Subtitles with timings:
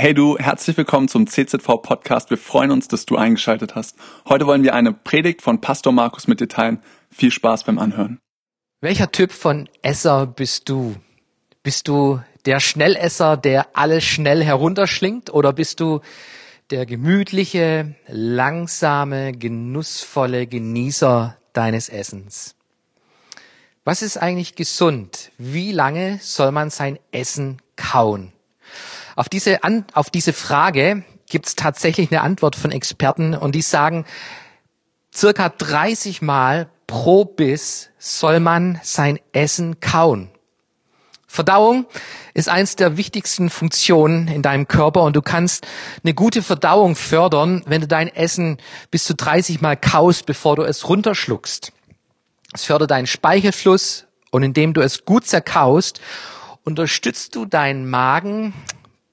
[0.00, 2.30] Hey du, herzlich willkommen zum CZV Podcast.
[2.30, 3.98] Wir freuen uns, dass du eingeschaltet hast.
[4.26, 6.82] Heute wollen wir eine Predigt von Pastor Markus mit dir teilen.
[7.10, 8.18] Viel Spaß beim Anhören.
[8.80, 10.96] Welcher Typ von Esser bist du?
[11.62, 16.00] Bist du der Schnellesser, der alles schnell herunterschlingt oder bist du
[16.70, 22.54] der gemütliche, langsame, genussvolle Genießer deines Essens?
[23.84, 25.30] Was ist eigentlich gesund?
[25.36, 28.32] Wie lange soll man sein Essen kauen?
[29.16, 29.60] Auf diese,
[29.94, 34.04] auf diese Frage gibt es tatsächlich eine Antwort von Experten und die sagen,
[35.14, 40.30] circa 30 Mal pro Biss soll man sein Essen kauen.
[41.26, 41.86] Verdauung
[42.34, 45.64] ist eins der wichtigsten Funktionen in deinem Körper und du kannst
[46.02, 48.58] eine gute Verdauung fördern, wenn du dein Essen
[48.90, 51.72] bis zu 30 Mal kaust, bevor du es runterschluckst.
[52.52, 56.00] Es fördert deinen Speichelfluss und indem du es gut zerkaust,
[56.64, 58.52] unterstützt du deinen Magen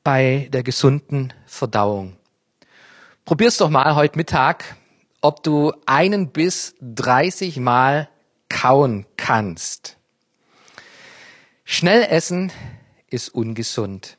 [0.07, 2.15] bei der gesunden Verdauung.
[3.25, 4.77] Probier's doch mal heute Mittag,
[5.19, 8.07] ob du einen bis 30 Mal
[8.47, 9.97] kauen kannst.
[11.65, 12.53] Schnell essen
[13.09, 14.17] ist ungesund.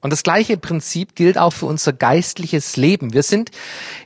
[0.00, 3.12] Und das gleiche Prinzip gilt auch für unser geistliches Leben.
[3.12, 3.52] Wir sind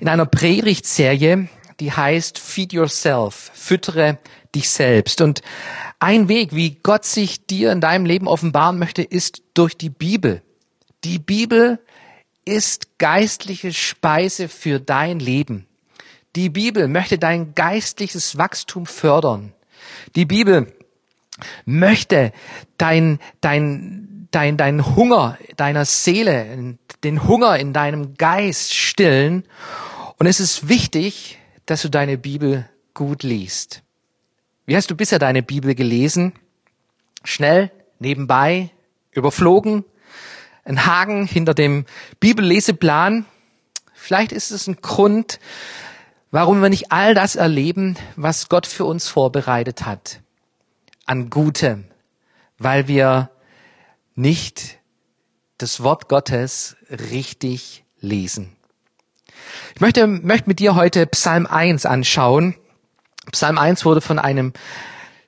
[0.01, 1.49] in einer Predigtserie,
[1.81, 4.19] die heißt Feed Yourself, füttere
[4.55, 5.23] dich selbst.
[5.23, 5.41] Und
[6.01, 10.43] ein Weg, wie Gott sich dir in deinem Leben offenbaren möchte, ist durch die Bibel.
[11.05, 11.79] Die Bibel
[12.45, 15.67] ist geistliche Speise für dein Leben.
[16.35, 19.53] Die Bibel möchte dein geistliches Wachstum fördern.
[20.17, 20.73] Die Bibel
[21.65, 22.33] möchte
[22.79, 29.45] dein, dein, dein, dein Hunger deiner Seele, den Hunger in deinem Geist stillen.
[30.19, 33.83] Und es ist wichtig, dass du deine Bibel gut liest.
[34.67, 36.33] Wie hast du bisher deine Bibel gelesen?
[37.25, 38.71] Schnell, nebenbei,
[39.13, 39.85] überflogen,
[40.69, 41.87] ein Haken hinter dem
[42.21, 43.25] Bibelleseplan.
[43.95, 45.41] Vielleicht ist es ein Grund,
[46.31, 50.21] warum wir nicht all das erleben, was Gott für uns vorbereitet hat.
[51.07, 51.85] An Gutem,
[52.59, 53.31] weil wir
[54.15, 54.79] nicht
[55.57, 58.55] das Wort Gottes richtig lesen.
[59.75, 62.55] Ich möchte, möchte mit dir heute Psalm 1 anschauen.
[63.33, 64.53] Psalm 1 wurde von einem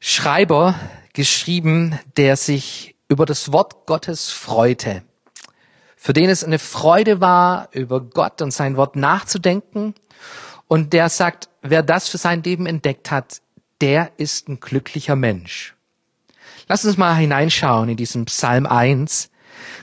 [0.01, 0.79] Schreiber
[1.15, 5.03] geschrieben, der sich über das Wort Gottes freute
[6.03, 9.95] für den es eine Freude war, über Gott und sein Wort nachzudenken.
[10.67, 13.43] Und der sagt, wer das für sein Leben entdeckt hat,
[13.83, 15.75] der ist ein glücklicher Mensch.
[16.69, 19.31] Lass uns mal hineinschauen in diesen Psalm 1.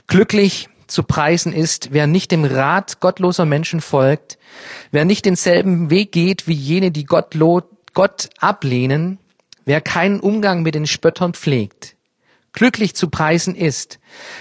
[0.08, 4.38] Glücklich zu preisen ist, wer nicht dem Rat gottloser Menschen folgt,
[4.90, 7.36] wer nicht denselben Weg geht wie jene, die Gott,
[7.94, 9.20] Gott ablehnen,
[9.64, 11.94] wer keinen Umgang mit den Spöttern pflegt,
[12.52, 13.98] Glücklich zu preisen ist,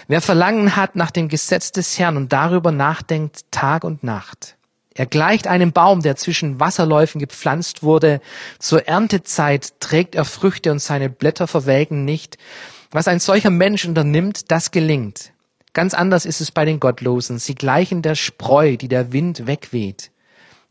[0.07, 4.57] wer Verlangen hat nach dem Gesetz des Herrn und darüber nachdenkt Tag und Nacht.
[4.97, 8.19] Er gleicht einem Baum, der zwischen Wasserläufen gepflanzt wurde.
[8.57, 12.39] Zur Erntezeit trägt er Früchte und seine Blätter verwelken nicht.
[12.89, 15.33] Was ein solcher Mensch unternimmt, das gelingt.
[15.73, 17.37] Ganz anders ist es bei den Gottlosen.
[17.37, 20.09] Sie gleichen der Spreu, die der Wind wegweht.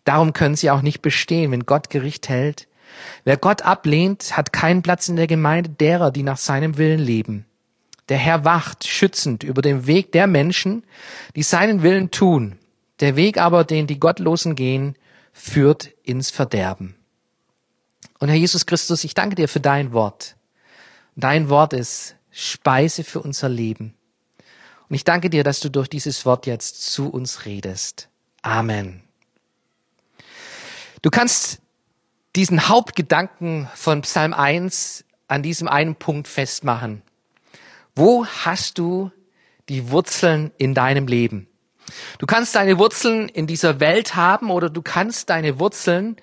[0.03, 2.67] Darum können sie auch nicht bestehen, wenn Gott Gericht hält.
[3.25, 7.47] Wer Gott ablehnt, hat keinen Platz in der Gemeinde derer, die nach seinem Willen leben.
[8.09, 10.85] Der Herr wacht schützend über den Weg der Menschen,
[11.35, 12.59] die seinen Willen tun.
[13.01, 14.97] Der Weg aber, den die Gottlosen gehen,
[15.33, 16.95] führt ins Verderben.
[18.19, 20.37] Und Herr Jesus Christus, ich danke dir für dein Wort.
[21.17, 23.95] Dein Wort ist Speise für unser Leben.
[24.89, 28.09] Und ich danke dir, dass du durch dieses Wort jetzt zu uns redest.
[28.43, 29.03] Amen.
[31.03, 31.61] Du kannst
[32.37, 37.03] diesen Hauptgedanken von Psalm 1 an diesem einen Punkt festmachen.
[37.95, 39.11] Wo hast du
[39.71, 41.49] die Wurzeln in deinem Leben?
[42.19, 46.17] Du kannst deine Wurzeln in dieser Welt haben oder du kannst deine Wurzeln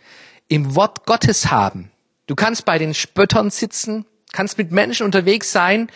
[0.48, 1.92] im Wort Gottes haben.
[2.28, 5.90] Du kannst bei den Spöttern sitzen, kannst mit Menschen unterwegs sein,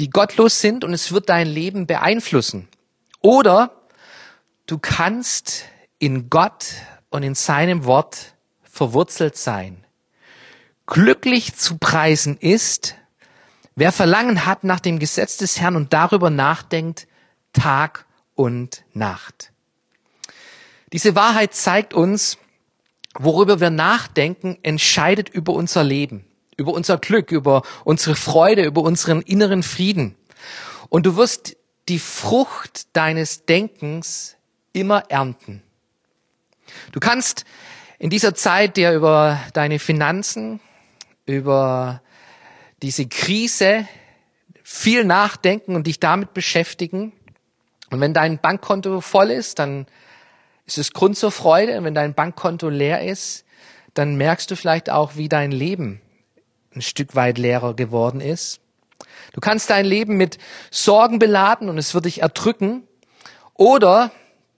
[0.00, 2.66] die gottlos sind und es wird dein Leben beeinflussen.
[3.20, 3.70] Oder
[4.66, 5.64] du kannst
[6.00, 6.66] in Gott
[7.10, 8.34] und in seinem Wort
[8.80, 9.84] verwurzelt sein.
[10.86, 12.94] Glücklich zu preisen ist,
[13.74, 17.06] wer Verlangen hat nach dem Gesetz des Herrn und darüber nachdenkt,
[17.52, 19.52] Tag und Nacht.
[20.94, 22.38] Diese Wahrheit zeigt uns,
[23.18, 26.24] worüber wir nachdenken, entscheidet über unser Leben,
[26.56, 30.16] über unser Glück, über unsere Freude, über unseren inneren Frieden.
[30.88, 31.54] Und du wirst
[31.90, 34.36] die Frucht deines Denkens
[34.72, 35.62] immer ernten.
[36.92, 37.44] Du kannst
[38.00, 40.58] in dieser Zeit dir über deine Finanzen,
[41.26, 42.00] über
[42.82, 43.86] diese Krise
[44.64, 47.12] viel nachdenken und dich damit beschäftigen.
[47.90, 49.86] Und wenn dein Bankkonto voll ist, dann
[50.64, 51.76] ist es Grund zur Freude.
[51.76, 53.44] Und wenn dein Bankkonto leer ist,
[53.92, 56.00] dann merkst du vielleicht auch, wie dein Leben
[56.74, 58.60] ein Stück weit leerer geworden ist.
[59.34, 60.38] Du kannst dein Leben mit
[60.70, 62.88] Sorgen beladen und es wird dich erdrücken.
[63.52, 64.10] Oder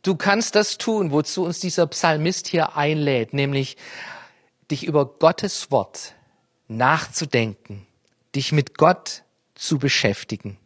[0.02, 3.76] du kannst das tun, wozu uns dieser Psalmist hier einlädt, nämlich
[4.70, 6.14] dich über Gottes Wort
[6.68, 7.86] nachzudenken,
[8.34, 9.22] dich mit Gott
[9.54, 10.58] zu beschäftigen.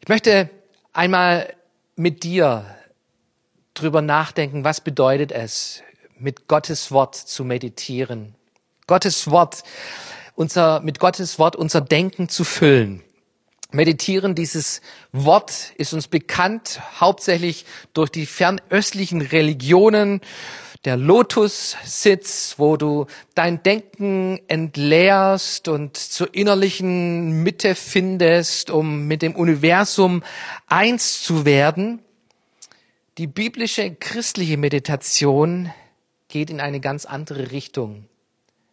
[0.00, 0.50] Ich möchte
[0.92, 1.54] einmal
[1.96, 2.64] mit dir
[3.74, 5.82] drüber nachdenken, was bedeutet es,
[6.18, 8.34] mit Gottes Wort zu meditieren.
[8.86, 9.62] Gottes Wort,
[10.34, 13.02] unser, mit Gottes Wort unser Denken zu füllen.
[13.76, 14.80] Meditieren, dieses
[15.12, 20.20] Wort ist uns bekannt, hauptsächlich durch die fernöstlichen Religionen,
[20.84, 29.34] der Lotussitz, wo du dein Denken entleerst und zur innerlichen Mitte findest, um mit dem
[29.34, 30.22] Universum
[30.66, 32.00] eins zu werden.
[33.18, 35.72] Die biblische christliche Meditation
[36.28, 38.08] geht in eine ganz andere Richtung.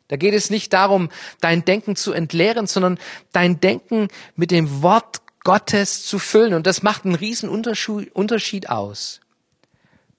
[0.07, 1.09] Da geht es nicht darum,
[1.41, 2.99] dein Denken zu entleeren, sondern
[3.31, 6.53] dein Denken mit dem Wort Gottes zu füllen.
[6.53, 9.21] Und das macht einen riesen Unterschied aus.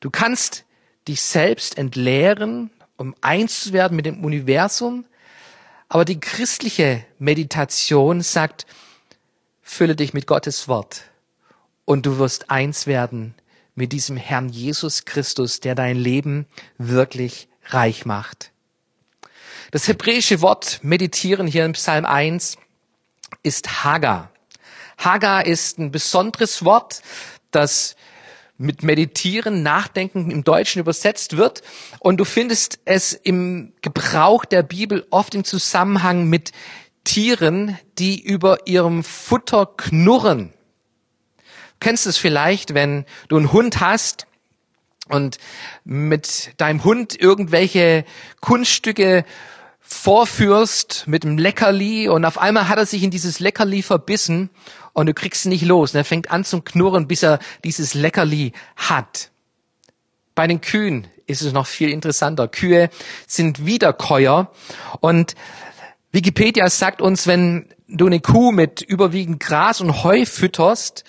[0.01, 0.65] Du kannst
[1.09, 5.05] dich selbst entleeren, um eins zu werden mit dem Universum.
[5.89, 8.67] Aber die christliche Meditation sagt,
[9.63, 11.03] fülle dich mit Gottes Wort
[11.85, 13.35] und du wirst eins werden
[13.75, 16.47] mit diesem Herrn Jesus Christus, der dein Leben
[16.79, 18.53] wirklich reich macht.
[19.75, 22.59] Das hebräische Wort meditieren hier in Psalm 1
[23.43, 24.31] ist Haga.
[24.99, 27.03] Haga ist ein besonderes Wort,
[27.51, 27.97] das
[28.57, 31.63] mit Meditieren, Nachdenken im Deutschen übersetzt wird.
[31.99, 36.53] Und du findest es im Gebrauch der Bibel oft im Zusammenhang mit
[37.03, 40.53] Tieren, die über ihrem Futter knurren
[41.81, 44.29] kennst es vielleicht, wenn du einen Hund hast
[45.09, 45.39] und
[45.85, 48.05] mit deinem Hund irgendwelche
[48.41, 49.25] Kunststücke
[49.87, 54.51] vorführst mit einem Leckerli und auf einmal hat er sich in dieses Leckerli verbissen
[54.95, 55.93] und du kriegst ihn nicht los.
[55.93, 59.31] Und er fängt an zum Knurren, bis er dieses Leckerli hat.
[60.35, 62.49] Bei den Kühen ist es noch viel interessanter.
[62.49, 62.89] Kühe
[63.27, 64.51] sind Wiederkäuer
[65.01, 65.35] und
[66.13, 71.05] Wikipedia sagt uns, wenn du eine Kuh mit überwiegend Gras und Heu fütterst,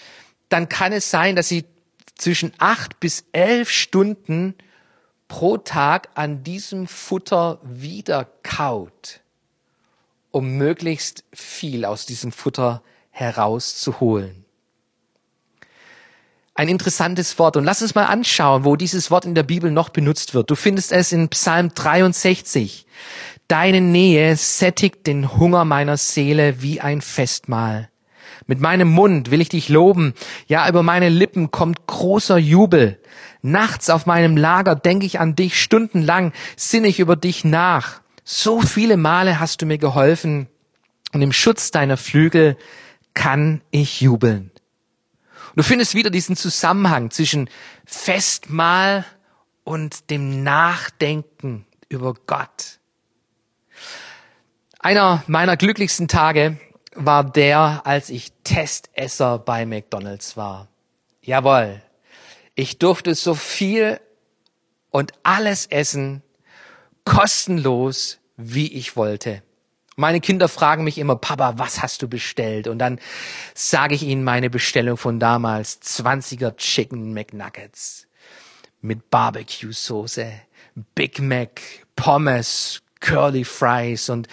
[0.50, 1.66] dann kann es sein, dass sie
[2.18, 4.56] zwischen acht bis elf Stunden
[5.28, 9.22] pro Tag an diesem Futter wieder kaut,
[10.32, 12.82] um möglichst viel aus diesem Futter
[13.12, 14.46] herauszuholen.
[16.58, 17.58] Ein interessantes Wort.
[17.58, 20.50] Und lass uns mal anschauen, wo dieses Wort in der Bibel noch benutzt wird.
[20.50, 22.88] Du findest es in Psalm 63.
[23.50, 27.90] Deine Nähe sättigt den Hunger meiner Seele wie ein Festmahl.
[28.48, 30.14] Mit meinem Mund will ich dich loben.
[30.48, 33.02] Ja, über meine Lippen kommt großer Jubel.
[33.42, 38.02] Nachts auf meinem Lager denke ich an dich, stundenlang sinne ich über dich nach.
[38.24, 40.48] So viele Male hast du mir geholfen
[41.14, 42.58] und im Schutz deiner Flügel
[43.14, 44.52] kann ich jubeln.
[45.56, 47.50] Du findest wieder diesen Zusammenhang zwischen
[47.86, 49.06] Festmahl
[49.64, 52.80] und dem Nachdenken über Gott.
[54.80, 56.58] Einer meiner glücklichsten Tage
[56.96, 60.68] war der, als ich Testesser bei McDonald's war.
[61.22, 61.82] Jawohl.
[62.56, 64.00] Ich durfte so viel
[64.92, 66.24] und alles essen,
[67.04, 69.44] kostenlos, wie ich wollte.
[69.98, 72.68] Meine Kinder fragen mich immer, Papa, was hast du bestellt?
[72.68, 73.00] Und dann
[73.54, 78.08] sage ich ihnen meine Bestellung von damals, 20er Chicken McNuggets
[78.82, 80.32] mit Barbecue-Soße,
[80.96, 81.62] Big Mac,
[81.96, 84.28] Pommes, Curly Fries und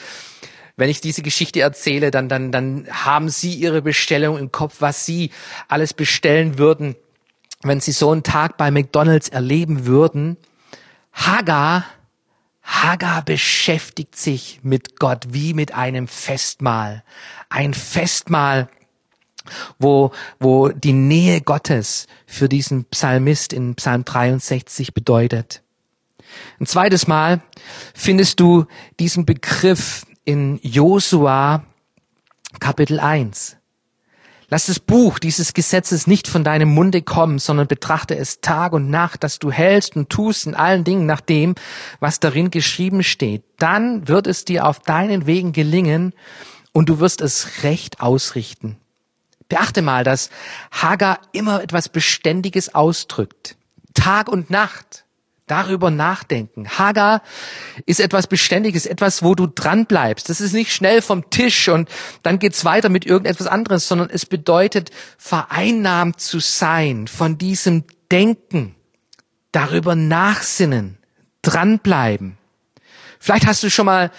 [0.77, 5.05] wenn ich diese Geschichte erzähle, dann, dann, dann haben Sie Ihre Bestellung im Kopf, was
[5.05, 5.31] Sie
[5.69, 6.97] alles bestellen würden,
[7.63, 10.37] wenn Sie so einen Tag bei McDonald's erleben würden.
[11.13, 11.85] Hagar,
[12.63, 17.05] Hagar beschäftigt sich mit Gott wie mit einem Festmahl.
[17.49, 18.69] Ein Festmahl,
[19.79, 25.63] wo, wo die Nähe Gottes für diesen Psalmist in Psalm 63 bedeutet.
[26.61, 27.43] Ein zweites Mal
[27.95, 28.67] findest du
[28.99, 31.65] diesen Begriff in Josua
[32.61, 33.57] Kapitel 1.
[34.49, 38.91] Lass das Buch dieses Gesetzes nicht von deinem Munde kommen, sondern betrachte es Tag und
[38.91, 41.55] Nacht, dass du hältst und tust in allen Dingen nach dem,
[42.01, 43.45] was darin geschrieben steht.
[43.59, 46.13] Dann wird es dir auf deinen Wegen gelingen
[46.73, 48.77] und du wirst es recht ausrichten.
[49.49, 50.29] Beachte mal, dass
[50.71, 53.57] Hagar immer etwas Beständiges ausdrückt.
[53.95, 55.02] Tag und Nacht.
[55.53, 56.67] Darüber nachdenken.
[56.79, 57.21] Hagar
[57.85, 60.31] ist etwas Beständiges, etwas, wo du dran bleibst.
[60.31, 61.91] Das ist nicht schnell vom Tisch und
[62.23, 68.75] dann geht's weiter mit irgendetwas anderes, sondern es bedeutet, vereinnahmt zu sein von diesem Denken,
[69.53, 70.97] darüber nachsinnen,
[71.43, 72.39] dranbleiben.
[73.19, 74.11] Vielleicht hast du schon mal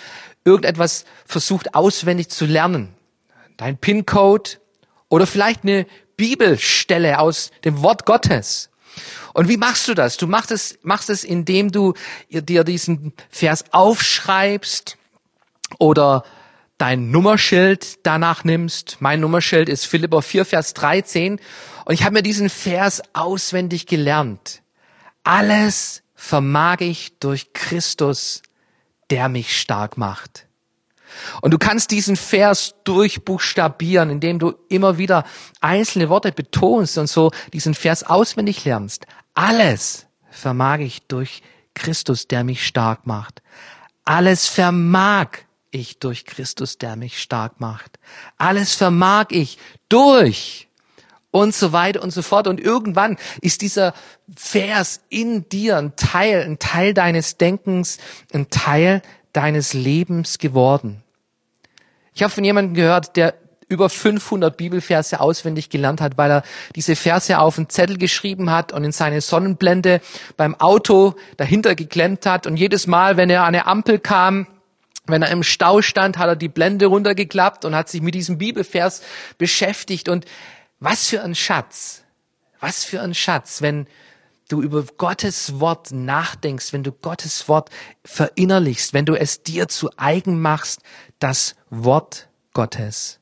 [0.46, 2.94] irgendetwas versucht auswendig zu lernen.
[3.58, 4.52] Dein PIN-Code
[5.10, 8.70] oder vielleicht eine Bibelstelle aus dem Wort Gottes.
[9.34, 10.18] Und wie machst du das?
[10.18, 11.94] Du machst es, machst es, indem du
[12.30, 14.98] dir diesen Vers aufschreibst
[15.80, 16.24] oder
[16.78, 18.98] dein Nummerschild danach nimmst.
[19.00, 21.40] Mein Nummerschild ist Philipper 4, Vers 13.
[21.86, 24.62] Und ich habe mir diesen Vers auswendig gelernt.
[25.24, 28.44] Alles vermag ich durch Christus,
[29.10, 30.48] der mich stark macht.
[31.42, 35.26] Und du kannst diesen Vers durchbuchstabieren, indem du immer wieder
[35.62, 39.06] einzelne Worte betonst und so diesen Vers auswendig lernst.
[39.34, 41.42] Alles vermag ich durch
[41.74, 43.42] Christus, der mich stark macht.
[44.06, 45.30] Alles vermag
[45.72, 48.00] ich durch Christus, der mich stark macht.
[48.38, 49.58] Alles vermag ich
[49.90, 50.68] durch
[51.32, 52.48] und so weiter und so fort.
[52.48, 53.94] Und irgendwann ist dieser
[54.36, 57.98] Vers in dir ein Teil, ein Teil deines Denkens,
[58.34, 59.02] ein Teil
[59.34, 61.04] deines Lebens geworden.
[62.14, 63.34] Ich habe von jemandem gehört, der
[63.74, 66.44] über 500 Bibelverse auswendig gelernt hat, weil er
[66.76, 70.00] diese Verse auf einen Zettel geschrieben hat und in seine Sonnenblende
[70.38, 72.48] beim Auto dahinter geklemmt hat.
[72.48, 74.48] Und jedes Mal, wenn er an eine Ampel kam,
[75.06, 78.38] wenn er im Stau stand, hat er die Blende runtergeklappt und hat sich mit diesem
[78.38, 79.02] Bibelvers
[79.38, 80.08] beschäftigt.
[80.08, 80.26] Und
[80.80, 82.04] was für ein Schatz,
[82.60, 83.88] was für ein Schatz, wenn
[84.48, 87.70] du über Gottes Wort nachdenkst, wenn du Gottes Wort
[88.06, 90.82] verinnerlichst, wenn du es dir zu eigen machst,
[91.20, 93.20] das Wort Gottes.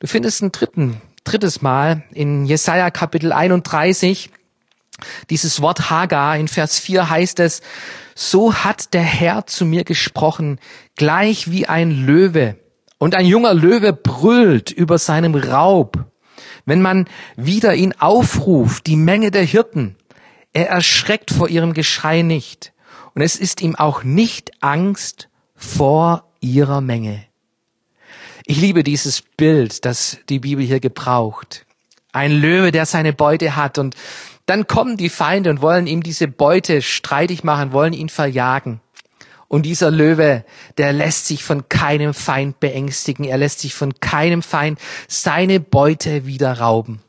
[0.00, 4.30] Du findest ein dritten, drittes Mal in Jesaja Kapitel 31
[5.30, 6.36] dieses Wort Hagar.
[6.36, 7.62] In Vers 4 heißt es,
[8.14, 10.58] so hat der Herr zu mir gesprochen,
[10.96, 12.56] gleich wie ein Löwe.
[12.98, 16.04] Und ein junger Löwe brüllt über seinem Raub.
[16.64, 19.96] Wenn man wieder ihn aufruft, die Menge der Hirten,
[20.52, 22.72] er erschreckt vor ihrem Geschrei nicht.
[23.14, 27.24] Und es ist ihm auch nicht Angst vor ihrer Menge.
[28.46, 31.64] Ich liebe dieses Bild, das die Bibel hier gebraucht.
[32.12, 33.96] Ein Löwe, der seine Beute hat und
[34.46, 38.80] dann kommen die Feinde und wollen ihm diese Beute streitig machen, wollen ihn verjagen.
[39.48, 40.44] Und dieser Löwe,
[40.76, 46.26] der lässt sich von keinem Feind beängstigen, er lässt sich von keinem Feind seine Beute
[46.26, 47.00] wieder rauben.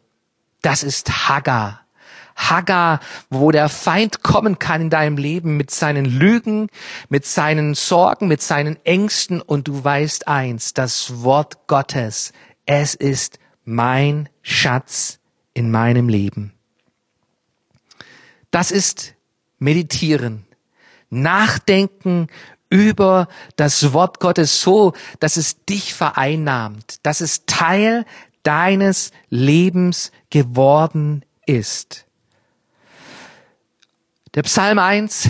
[0.61, 1.84] Das ist Hagar.
[2.35, 2.99] Hagar,
[3.29, 6.67] wo der Feind kommen kann in deinem Leben mit seinen Lügen,
[7.09, 12.33] mit seinen Sorgen, mit seinen Ängsten und du weißt eins, das Wort Gottes,
[12.65, 15.19] es ist mein Schatz
[15.53, 16.53] in meinem Leben.
[18.51, 19.15] Das ist
[19.57, 20.45] Meditieren,
[21.09, 22.27] Nachdenken
[22.69, 28.05] über das Wort Gottes so, dass es dich vereinnahmt, dass es Teil
[28.43, 32.04] deines Lebens geworden ist.
[34.35, 35.29] Der Psalm 1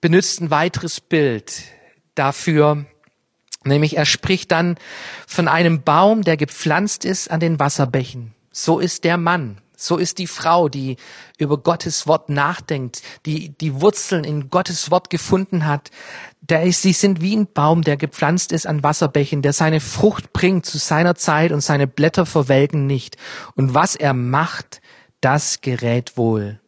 [0.00, 1.62] benutzt ein weiteres Bild
[2.16, 2.84] dafür,
[3.62, 4.78] nämlich er spricht dann
[5.28, 8.34] von einem Baum, der gepflanzt ist an den Wasserbächen.
[8.50, 10.96] So ist der Mann, so ist die Frau, die
[11.38, 15.92] über Gottes Wort nachdenkt, die die Wurzeln in Gottes Wort gefunden hat.
[16.40, 20.32] Der ist, sie sind wie ein Baum, der gepflanzt ist an Wasserbächen, der seine Frucht
[20.32, 23.18] bringt zu seiner Zeit und seine Blätter verwelken nicht.
[23.54, 24.80] Und was er macht,
[25.20, 26.58] das gerät wohl.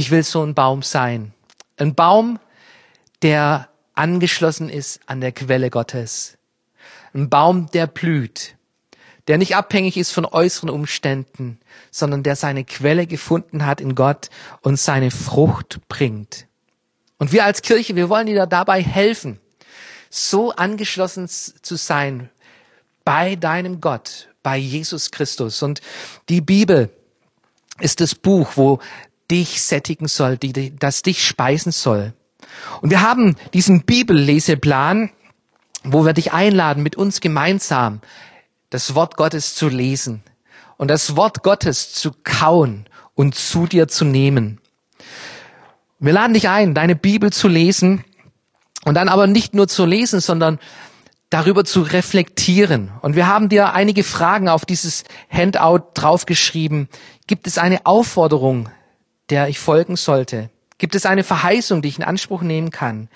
[0.00, 1.34] Ich will so ein Baum sein.
[1.76, 2.38] Ein Baum,
[3.20, 6.38] der angeschlossen ist an der Quelle Gottes.
[7.12, 8.56] Ein Baum, der blüht,
[9.28, 14.30] der nicht abhängig ist von äußeren Umständen, sondern der seine Quelle gefunden hat in Gott
[14.62, 16.46] und seine Frucht bringt.
[17.18, 19.38] Und wir als Kirche, wir wollen dir dabei helfen,
[20.08, 22.30] so angeschlossen zu sein
[23.04, 25.62] bei deinem Gott, bei Jesus Christus.
[25.62, 25.82] Und
[26.30, 26.88] die Bibel
[27.80, 28.78] ist das Buch, wo
[29.30, 32.12] dich sättigen soll, die, das dich speisen soll.
[32.80, 35.10] Und wir haben diesen Bibelleseplan,
[35.84, 38.00] wo wir dich einladen, mit uns gemeinsam
[38.70, 40.22] das Wort Gottes zu lesen
[40.76, 44.60] und das Wort Gottes zu kauen und zu dir zu nehmen.
[45.98, 48.04] Wir laden dich ein, deine Bibel zu lesen
[48.84, 50.58] und dann aber nicht nur zu lesen, sondern
[51.28, 52.90] darüber zu reflektieren.
[53.02, 56.88] Und wir haben dir einige Fragen auf dieses Handout draufgeschrieben.
[57.26, 58.68] Gibt es eine Aufforderung,
[59.30, 60.50] der ich folgen sollte?
[60.78, 63.08] Gibt es eine Verheißung, die ich in Anspruch nehmen kann?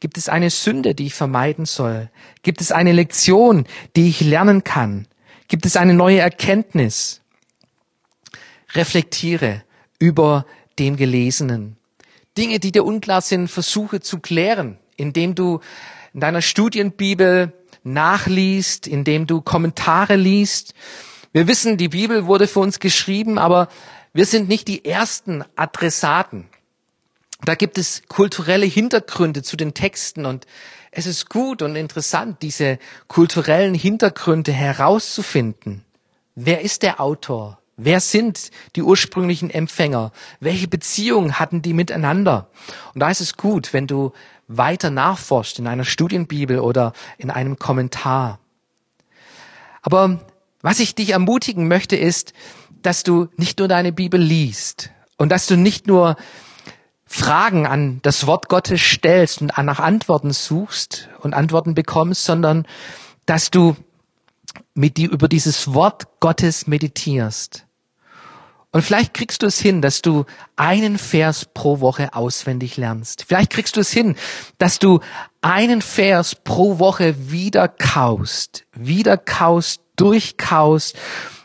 [0.00, 2.10] Gibt es eine Sünde, die ich vermeiden soll?
[2.42, 5.08] Gibt es eine Lektion, die ich lernen kann?
[5.48, 7.20] Gibt es eine neue Erkenntnis?
[8.74, 9.64] Reflektiere
[9.98, 10.46] über
[10.78, 11.76] dem Gelesenen.
[12.36, 15.60] Dinge, die dir unklar sind, versuche zu klären, indem du
[16.14, 20.74] in deiner Studienbibel nachliest, indem du Kommentare liest.
[21.32, 23.68] Wir wissen, die Bibel wurde für uns geschrieben, aber
[24.18, 26.48] wir sind nicht die ersten Adressaten.
[27.44, 30.44] Da gibt es kulturelle Hintergründe zu den Texten und
[30.90, 35.84] es ist gut und interessant, diese kulturellen Hintergründe herauszufinden.
[36.34, 37.60] Wer ist der Autor?
[37.76, 40.10] Wer sind die ursprünglichen Empfänger?
[40.40, 42.50] Welche Beziehungen hatten die miteinander?
[42.94, 44.10] Und da ist es gut, wenn du
[44.48, 48.40] weiter nachforscht in einer Studienbibel oder in einem Kommentar.
[49.80, 50.18] Aber
[50.60, 52.32] was ich dich ermutigen möchte, ist,
[52.82, 56.16] dass du nicht nur deine Bibel liest und dass du nicht nur
[57.04, 62.66] Fragen an das Wort Gottes stellst und nach Antworten suchst und Antworten bekommst, sondern
[63.26, 63.76] dass du
[64.74, 67.64] mit dir über dieses Wort Gottes meditierst.
[68.70, 73.24] Und vielleicht kriegst du es hin, dass du einen Vers pro Woche auswendig lernst.
[73.26, 74.14] Vielleicht kriegst du es hin,
[74.58, 75.00] dass du
[75.40, 80.96] einen Vers pro Woche wieder kaust, wieder kaust, durchkaust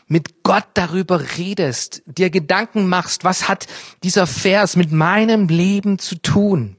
[0.06, 3.66] mit Gott darüber redest, dir Gedanken machst, was hat
[4.02, 6.76] dieser Vers mit meinem Leben zu tun?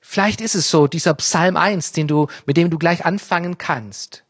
[0.00, 4.24] Vielleicht ist es so, dieser Psalm 1, den du, mit dem du gleich anfangen kannst.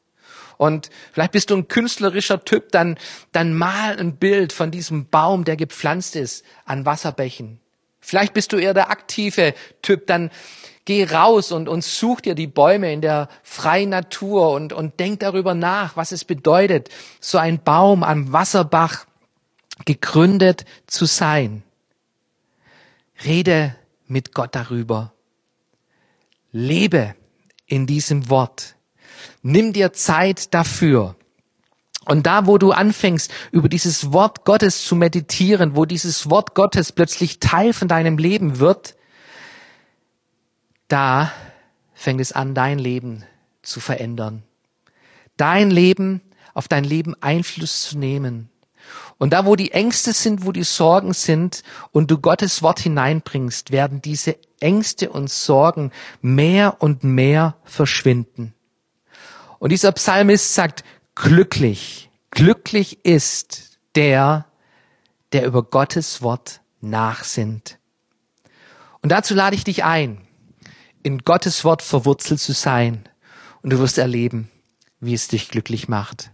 [0.57, 2.97] Und vielleicht bist du ein künstlerischer Typ, dann,
[3.33, 7.59] dann mal ein Bild von diesem Baum, der gepflanzt ist an Wasserbächen.
[7.99, 10.31] Vielleicht bist du eher der aktive Typ, dann
[10.85, 15.21] Geh raus und, und such dir die Bäume in der freien Natur und, und denk
[15.21, 16.89] darüber nach, was es bedeutet,
[17.21, 19.07] so ein Baum am Wasserbach
[19.85, 21.63] gegründet zu sein.
[23.25, 25.13] Rede mit Gott darüber.
[26.51, 27.15] Lebe
[27.67, 28.77] in diesem Wort.
[29.43, 31.17] Nimm dir Zeit dafür.
[32.05, 36.91] Und da, wo du anfängst, über dieses Wort Gottes zu meditieren, wo dieses Wort Gottes
[36.91, 38.97] plötzlich Teil von deinem Leben wird,
[40.93, 41.33] da
[41.95, 43.25] fängt es an, dein Leben
[43.63, 44.43] zu verändern.
[45.39, 46.21] Dein Leben,
[46.53, 48.51] auf dein Leben Einfluss zu nehmen.
[49.17, 53.71] Und da, wo die Ängste sind, wo die Sorgen sind und du Gottes Wort hineinbringst,
[53.71, 58.53] werden diese Ängste und Sorgen mehr und mehr verschwinden.
[59.59, 64.45] Und dieser Psalmist sagt, glücklich, glücklich ist der,
[65.33, 67.79] der über Gottes Wort nachsinnt.
[69.01, 70.27] Und dazu lade ich dich ein
[71.03, 73.09] in Gottes Wort verwurzelt zu sein.
[73.63, 74.51] Und du wirst erleben,
[75.01, 76.31] wie es dich glücklich macht.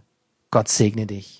[0.51, 1.38] Gott segne dich.